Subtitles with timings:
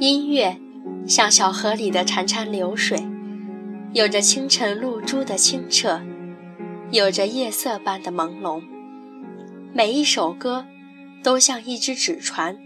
[0.00, 0.56] 音乐
[1.08, 3.04] 像小河里的潺潺流水，
[3.92, 6.00] 有着清晨露珠的清澈，
[6.92, 8.62] 有着夜色般的朦胧。
[9.72, 10.66] 每一首歌
[11.20, 12.56] 都像一只纸船，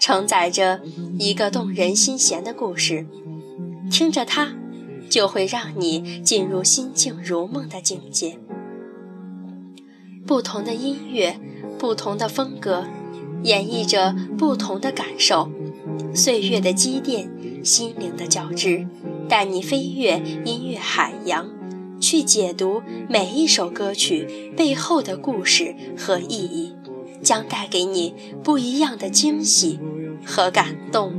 [0.00, 0.80] 承载着
[1.16, 3.06] 一个动人心弦的故事。
[3.88, 4.48] 听着它，
[5.08, 8.36] 就会让你进入心静如梦的境界。
[10.26, 11.38] 不同的音乐，
[11.78, 12.84] 不同的风格，
[13.44, 15.52] 演绎着不同的感受。
[16.14, 17.30] 岁月的积淀，
[17.64, 18.86] 心灵的交织，
[19.28, 21.48] 带你飞越音乐海洋，
[22.00, 26.74] 去解读每一首歌曲背后的故事和意义，
[27.22, 29.78] 将带给你不一样的惊喜
[30.24, 31.12] 和感动。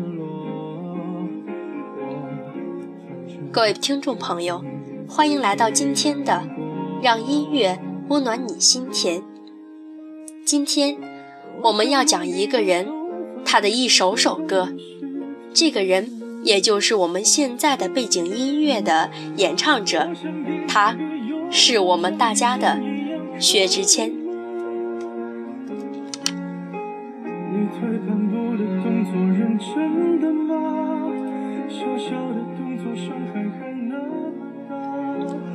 [3.51, 4.63] 各位听众朋友，
[5.07, 6.33] 欢迎来到今天的
[7.03, 9.21] 《让音乐温暖你心田》。
[10.45, 10.97] 今天
[11.63, 12.98] 我们要讲一个人。
[13.45, 14.69] 他的一首首歌，
[15.53, 20.09] 这个人也就是我们现在的背景音乐的演唱者，
[20.67, 20.95] 他
[21.49, 22.79] 是我们大家的
[23.39, 24.11] 薛之谦。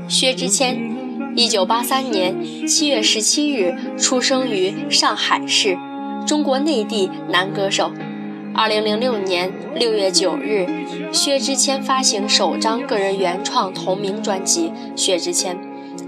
[0.06, 0.94] 薛之谦，
[1.34, 5.78] 一九八三年七月十七日出生于上海市。
[6.26, 7.90] 中国内地男歌手。
[8.54, 10.66] 二零零六年六月九日，
[11.12, 15.56] 薛之谦发行首张个人原创同名专辑《薛之谦》。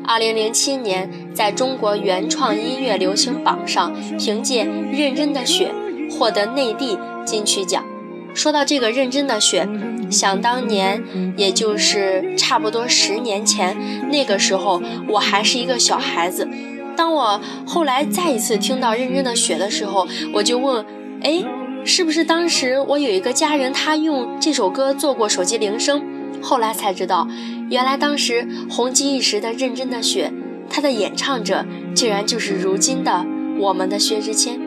[0.06, 4.64] 二零零七年，在中国原创音乐流行榜上，凭借
[4.97, 5.72] 《认真的雪》
[6.12, 7.84] 获得内地金曲奖。
[8.33, 9.67] 说到这个《认真的雪》，
[10.11, 11.03] 想当年，
[11.37, 13.77] 也就是差不多十年前，
[14.11, 16.48] 那个时候我还是一个小孩子。
[16.97, 20.85] 当我后来再一次听到《认真的雪》的时候，我就问：
[21.23, 21.45] 哎，
[21.85, 26.03] 是不是当时我有一个家人，他用这首歌做过手机铃声？
[26.43, 27.29] 后来才知道，
[27.71, 30.33] 原来当时红极一时的《认真的雪》，
[30.69, 31.65] 它的演唱者
[31.95, 33.25] 竟然就是如今的
[33.59, 34.66] 我们的薛之谦。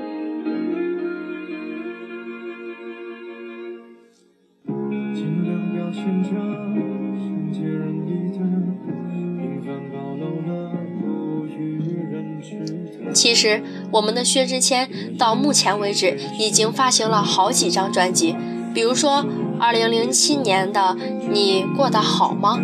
[13.13, 18.35] 其实，我们的薛之谦到目前为止已经发行了好几张专辑，
[18.73, 19.25] 比如说
[19.59, 20.79] 2007年的
[21.31, 22.59] 《你过得好吗》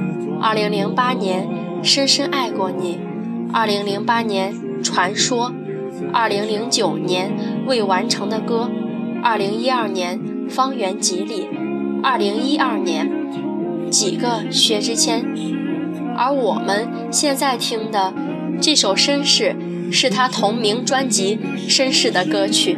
[0.95, 1.47] ，2008年
[1.83, 2.99] 《深深爱过你》
[4.05, 5.51] ，2008年《传说》
[6.13, 7.31] ，2009年
[7.67, 8.69] 《未完成的歌》
[9.23, 10.19] ，2012年
[10.49, 11.47] 《方圆几里》
[12.01, 13.11] ，2012年
[13.89, 15.25] 几个薛之谦，
[16.15, 18.13] 而我们现在听的
[18.61, 19.55] 这首《绅士》。
[19.95, 21.39] 是他同名专辑
[21.69, 22.77] 《绅士》的歌曲。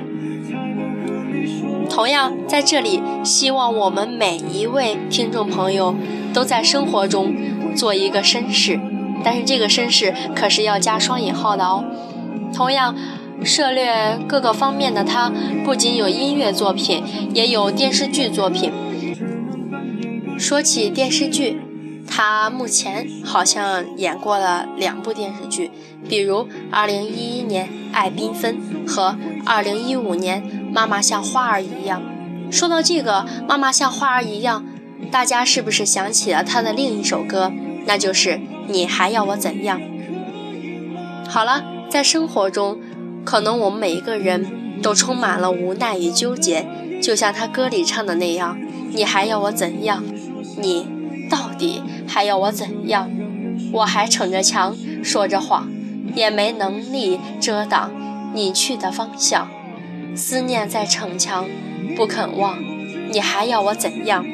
[1.89, 5.95] 同样，在这里，希望我们每一位听众朋友
[6.31, 7.35] 都在生活中
[7.75, 8.79] 做一个绅士，
[9.23, 11.83] 但是这个绅士可是要加双引号的哦。
[12.53, 12.95] 同样，
[13.43, 15.31] 涉猎各个方面的他，
[15.65, 17.03] 不仅有音乐作品，
[17.33, 18.71] 也有电视剧作品。
[20.37, 21.61] 说起电视剧。
[22.07, 25.69] 他目前好像演过了两部电视剧，
[26.09, 28.57] 比如2011年《爱缤纷》
[28.87, 30.41] 和2015年
[30.73, 32.01] 《妈妈像花儿一样》。
[32.51, 34.65] 说到这个《妈妈像花儿一样》，
[35.11, 37.51] 大家是不是想起了他的另一首歌？
[37.85, 38.29] 那就是
[38.67, 39.79] 《你还要我怎样》。
[41.29, 42.79] 好了，在生活中，
[43.23, 46.65] 可能我们每一个人都充满了无奈与纠结，
[47.01, 48.57] 就像他歌里唱的那样
[48.91, 50.03] ：“你还要我怎样？
[50.57, 50.87] 你。”
[51.29, 51.83] 到底
[52.17, 53.11] 还要我怎样？
[53.71, 55.69] 我还逞着强，说着谎，
[56.15, 57.91] 也没能力遮挡
[58.33, 59.47] 你去的方向。
[60.15, 61.45] 思念在逞强，
[61.95, 62.57] 不肯忘，
[63.11, 64.25] 你还要我怎样？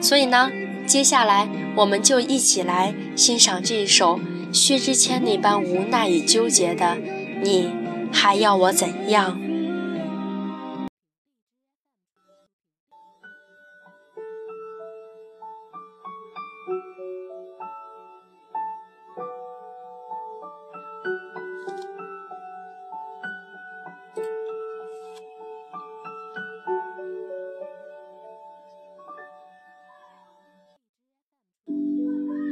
[0.00, 0.52] 所以呢，
[0.86, 4.20] 接下来我们就一起来欣赏这一首
[4.52, 6.96] 薛之谦那般无奈与纠结的
[7.42, 7.72] 《你
[8.12, 9.36] 还要我怎样》。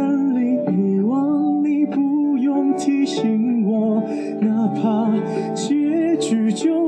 [0.00, 4.02] 能力遗忘你，不用提醒我，
[4.40, 5.12] 哪怕
[5.54, 6.79] 结局就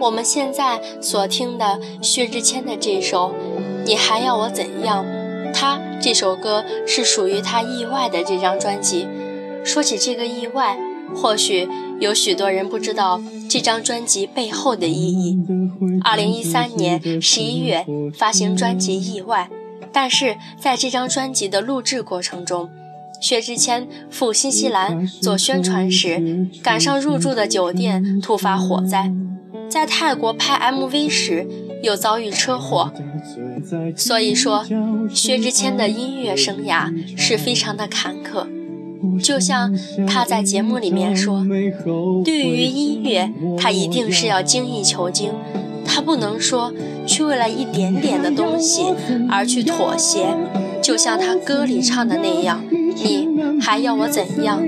[0.00, 3.34] 我们现在所听的薛之谦的这首
[3.84, 5.04] 《你还要我怎样》，
[5.52, 9.06] 他这首歌是属于他意外的这张专辑。
[9.62, 10.78] 说起这个意外，
[11.14, 11.68] 或许
[12.00, 15.38] 有许多人不知道这张专辑背后的意义。
[16.02, 19.50] 二零一三年十一月发行专辑《意外》，
[19.92, 22.70] 但是在这张专辑的录制过程中，
[23.20, 29.12] 薛之谦赴新西兰做宣传时，赶上入住的酒店突发火灾。
[29.70, 31.46] 在泰国拍 MV 时
[31.82, 32.92] 又遭遇车祸，
[33.96, 34.66] 所以说
[35.14, 38.46] 薛之谦的音乐生涯是非常的坎坷。
[39.22, 39.74] 就像
[40.08, 41.46] 他在节目里面说，
[42.24, 45.32] 对于音乐，他一定是要精益求精，
[45.86, 46.72] 他不能说
[47.06, 48.92] 去为了一点点的东西
[49.30, 50.36] 而去妥协。
[50.82, 53.28] 就像他歌里唱的那样，你
[53.60, 54.60] 还要我怎样，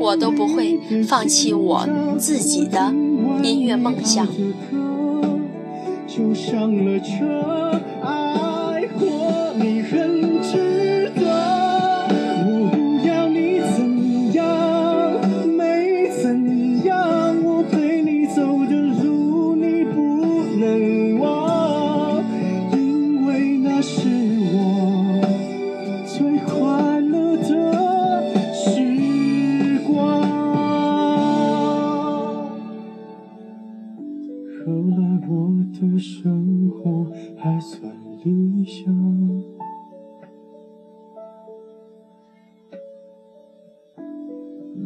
[0.00, 1.88] 我都不会放弃我
[2.18, 2.94] 自己的。
[3.42, 4.26] 音乐梦想。
[6.06, 7.80] 就上了车，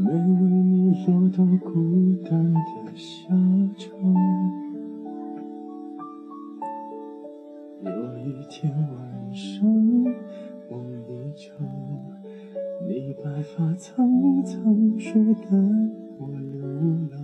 [0.04, 2.60] 没为你落到孤单的
[2.96, 3.28] 下
[3.76, 3.88] 场。
[7.84, 10.74] 有一天晚上梦
[11.08, 11.66] 一场，
[12.88, 15.56] 你白发苍苍，说带
[16.18, 16.60] 我流
[17.10, 17.16] 浪。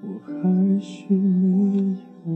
[0.00, 2.28] 我还是没犹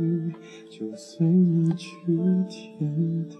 [0.00, 0.32] 豫，
[0.70, 2.16] 就随你去
[2.48, 3.38] 天堂。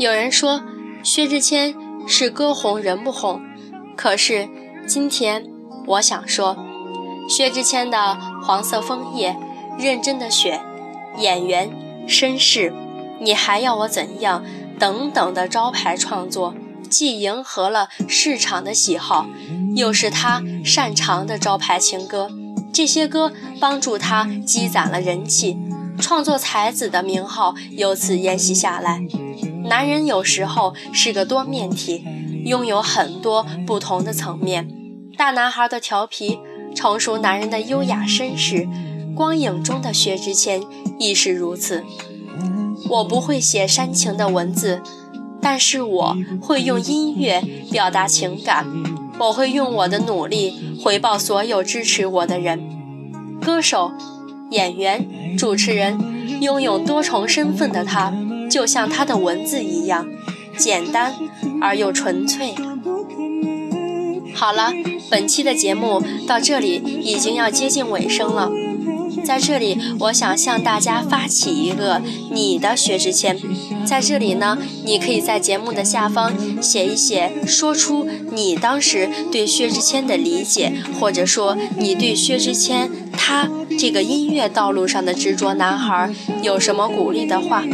[0.00, 0.62] 有人说
[1.02, 1.74] 薛之谦
[2.06, 3.42] 是歌红人不红，
[3.94, 4.48] 可是
[4.86, 5.44] 今天
[5.88, 6.56] 我想说，
[7.28, 7.98] 薛之谦的
[8.42, 9.36] 《黄色枫叶》
[9.84, 10.58] 《认真的雪》
[11.20, 11.68] 《演员》
[12.10, 12.70] 《绅士》
[13.20, 14.42] 《你还要我怎样》
[14.78, 16.54] 等等的招牌创作，
[16.88, 19.26] 既迎合了市场的喜好，
[19.76, 22.30] 又是他擅长的招牌情歌。
[22.72, 25.58] 这些歌帮助他积攒了人气，
[26.00, 29.02] 创作才子的名号由此沿袭下来。
[29.70, 32.04] 男人有时候是个多面体，
[32.44, 34.68] 拥有很多不同的层面。
[35.16, 36.40] 大男孩的调皮，
[36.74, 38.68] 成熟男人的优雅绅士，
[39.14, 40.60] 光影中的薛之谦
[40.98, 41.84] 亦是如此。
[42.88, 44.82] 我不会写煽情的文字，
[45.40, 48.66] 但是我会用音乐表达情感。
[49.20, 52.60] 我会用我的努力回报所有支持我的人。
[53.40, 53.92] 歌手、
[54.50, 58.12] 演员、主持人，拥有多重身份的他，
[58.50, 60.08] 就像他的文字一样，
[60.58, 61.14] 简单
[61.62, 62.54] 而又纯粹。
[64.34, 64.72] 好了，
[65.10, 68.50] 本期的节目到这里已经要接近尾声了。
[69.24, 73.38] 在这里，我想向大家发起一个你的薛之谦。
[73.84, 86.10] 在这里呢，你可以在节目的下方写一写，说出你当时对薛之谦的理解，或者说你对薛之谦他这个音乐道路上的执着男孩
[86.42, 87.64] 有什么鼓励的话。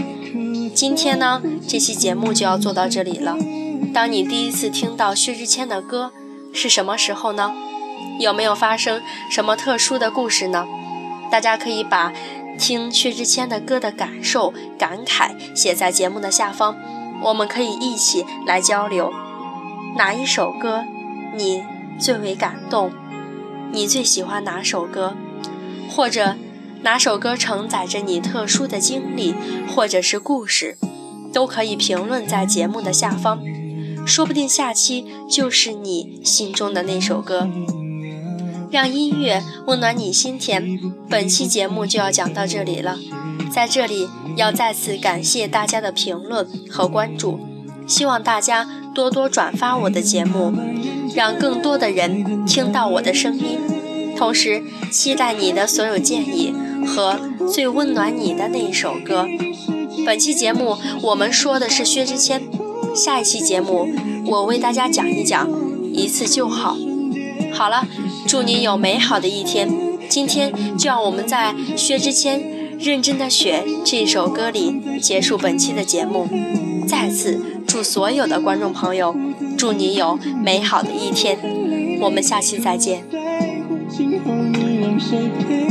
[0.76, 3.34] 今天呢，这期节目就要做到这里了。
[3.94, 6.12] 当你第一次听到薛之谦的歌。
[6.52, 7.54] 是什么时候呢？
[8.20, 10.66] 有没有发生什么特殊的故事呢？
[11.30, 12.12] 大家可以把
[12.58, 16.76] 听薛之谦的歌的感受、感慨写在节目的下方，
[17.22, 19.10] 我们可以一起来交流。
[19.96, 20.84] 哪一首歌
[21.34, 21.64] 你
[21.98, 22.90] 最为感动？
[23.72, 25.14] 你最喜欢哪首歌？
[25.90, 26.36] 或者
[26.82, 29.34] 哪首歌承载着你特殊的经历
[29.68, 30.78] 或者是故事，
[31.32, 33.40] 都可以评论在节目的下方。
[34.06, 37.48] 说不定下期就是你心中的那首歌，
[38.70, 40.78] 让音乐温暖你心田。
[41.10, 42.96] 本期节目就要讲到这里了，
[43.50, 47.40] 在这里要再次感谢大家的评论和关注，
[47.88, 50.52] 希望大家多多转发我的节目，
[51.14, 53.75] 让更多的人听到我的声音。
[54.16, 56.52] 同时，期待你的所有建议
[56.86, 57.18] 和
[57.52, 59.26] 最温暖你的那一首歌。
[60.04, 62.42] 本期节目我们说的是薛之谦。
[62.94, 63.88] 下一期节目，
[64.26, 65.48] 我为大家讲一讲
[65.92, 66.76] 一次就好。
[67.52, 67.86] 好了，
[68.26, 69.68] 祝你有美好的一天。
[70.08, 72.40] 今天就让我们在薛之谦
[72.78, 76.28] 《认真的雪》这首歌里结束本期的节目。
[76.86, 79.14] 再次祝所有的观众朋友，
[79.58, 81.38] 祝你有美好的一天。
[82.00, 83.04] 我们下期再见。
[83.96, 85.65] 今后你让谁陪？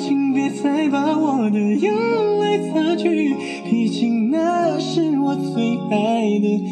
[0.00, 1.92] 请别再把我的眼
[2.40, 3.34] 泪擦去，
[3.68, 6.71] 毕竟那是我最爱的。